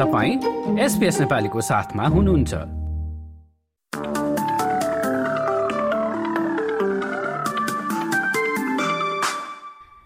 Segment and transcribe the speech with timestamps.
[0.00, 2.54] तपाईँ एसपिएस नेपालीको साथमा हुनुहुन्छ।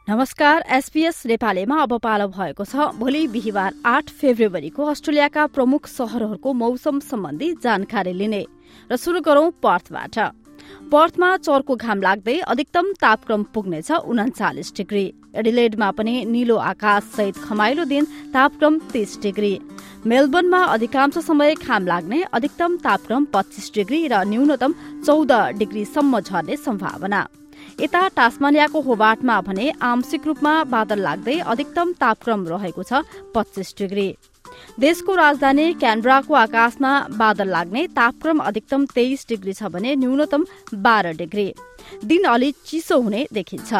[0.08, 6.98] नमस्कार एसपीएस नेपालीमा अब पालो भएको छ। भोलि बिहिबार आठ फेब्रुअरीको अस्ट्रेलियाका प्रमुख शहरहरूको मौसम
[7.00, 8.44] सम्बन्धी जानकारी लिने
[8.90, 10.18] र शुरू गरौं पर्थबाट।
[10.90, 17.84] पर्थमा चर्को घाम लाग्दै अधिकतम तापक्रम पुग्नेछ उन्चालिस डिग्री। एडिलेडमा पनि निलो आकाश सहित खमाइलो
[17.84, 18.04] दिन
[18.34, 19.58] तापक्रम तीस डिग्री।
[20.06, 24.74] मेलबर्नमा अधिकांश समय घाम लाग्ने अधिकतम तापक्रम पच्चिस डिग्री र न्यूनतम
[25.06, 27.26] चौध डिग्रीसम्म झर्ने सम्भावना।
[27.80, 33.02] यता टास्मानियाको होबाटमा भने आंशिक रूपमा बादल लाग्दै अधिकतम तापक्रम रहेको छ
[33.34, 34.08] पच्चिस डिग्री।
[34.80, 40.46] देशको राजधानी क्यानब्राको आकाशमा बादल लाग्ने तापक्रम अधिकतम तेइस डिग्री छ भने न्यूनतम
[40.78, 41.52] बाह्र डिग्री।
[42.04, 43.72] दिन अलि चिसो हुने देखिन्छ।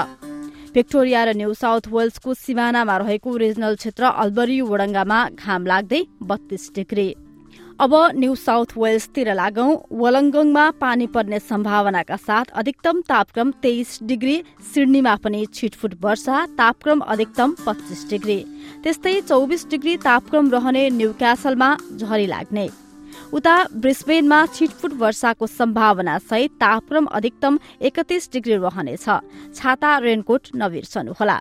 [0.74, 7.06] भिक्टोरिया र न्यू साउथ वेल्सको सिमानामा रहेको रिजनल क्षेत्र अल्बरी वडङ्गामा घाम लाग्दै बत्तीस डिग्री।
[7.78, 14.36] अब न्यू साउथ वेल्सतिर लागौं। वलङ्गङमा पानी पर्ने सम्भावनाका साथ अधिकतम तापक्रम तेइस डिग्री
[14.74, 18.38] सिडनीमा पनि छिटफुट वर्षा तापक्रम अधिकतम पच्चिस डिग्री।
[18.82, 22.68] त्यस्तै चौबिस डिग्री तापक्रम रहने न्यू क्यासलमा झरी लाग्ने।
[23.34, 29.06] उता ब्रिस्बेनमा छिटफुट वर्षाको सम्भावना सहित तापक्रम अधिकतम एकतिस डिग्री रहनेछ।
[29.54, 31.38] छाता रेनकोट नबिर्सनुहोला।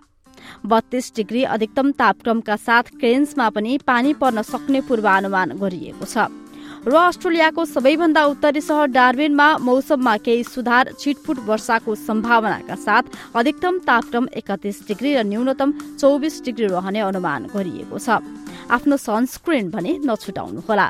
[0.66, 6.43] बत्तीस डिग्री अधिकतम तापक्रमका साथ क्रेन्समा पनि पानी पर्न सक्ने पूर्वानुमान गरिएको छ।
[6.84, 13.02] र अस्ट्रेलियाको सबैभन्दा उत्तरी सहर डार्बिनमा मौसममा केही सुधार छिटफुट वर्षाको सम्भावनाका साथ
[13.34, 18.20] अधिकतम तापक्रम एकतिस डिग्री र न्यूनतम चौबिस डिग्री रहने अनुमान गरिएको छ।
[18.68, 20.88] आफ्नो सनस्क्रिन भने नछुटाउनुहोला।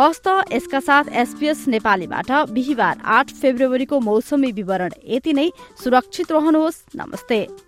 [0.00, 7.67] हस्त यसका साथ एसपीएस नेपालीबाट बिहिबार आठ फेब्रुअरीको मौसमी विवरण यति नै। सुरक्षित रहनुहोस्। नमस्ते।